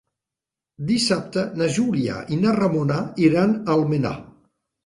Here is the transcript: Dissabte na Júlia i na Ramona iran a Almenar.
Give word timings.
Dissabte 0.91 1.43
na 1.59 1.69
Júlia 1.77 2.17
i 2.37 2.39
na 2.47 2.57
Ramona 2.61 2.99
iran 3.29 3.55
a 3.61 3.77
Almenar. 3.79 4.17